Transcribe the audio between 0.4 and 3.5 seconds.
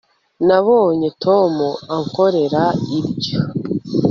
nabonye tom ankorera ibyo